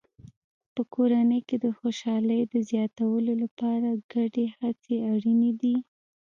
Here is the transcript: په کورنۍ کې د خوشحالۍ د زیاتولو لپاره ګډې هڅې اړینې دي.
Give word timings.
په 0.73 0.81
کورنۍ 0.93 1.41
کې 1.47 1.57
د 1.63 1.67
خوشحالۍ 1.79 2.41
د 2.53 2.55
زیاتولو 2.69 3.33
لپاره 3.43 3.89
ګډې 4.13 4.45
هڅې 4.59 4.95
اړینې 5.11 5.51
دي. 5.61 5.75